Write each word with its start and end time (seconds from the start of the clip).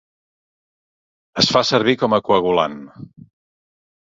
Es 1.41 1.49
fa 1.57 1.63
servir 1.73 1.95
com 2.05 2.17
a 2.17 2.21
coagulant. 2.31 2.81